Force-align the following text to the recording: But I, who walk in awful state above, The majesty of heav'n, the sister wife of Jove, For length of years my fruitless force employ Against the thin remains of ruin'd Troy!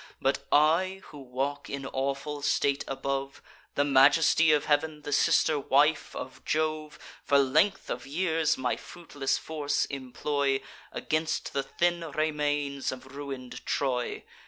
But 0.19 0.47
I, 0.51 1.03
who 1.09 1.19
walk 1.19 1.69
in 1.69 1.85
awful 1.85 2.41
state 2.41 2.83
above, 2.87 3.39
The 3.75 3.83
majesty 3.85 4.51
of 4.51 4.65
heav'n, 4.65 5.03
the 5.03 5.13
sister 5.13 5.59
wife 5.59 6.15
of 6.15 6.43
Jove, 6.43 6.97
For 7.23 7.37
length 7.37 7.87
of 7.91 8.07
years 8.07 8.57
my 8.57 8.77
fruitless 8.77 9.37
force 9.37 9.85
employ 9.85 10.63
Against 10.91 11.53
the 11.53 11.61
thin 11.61 12.09
remains 12.13 12.91
of 12.91 13.15
ruin'd 13.15 13.63
Troy! 13.63 14.23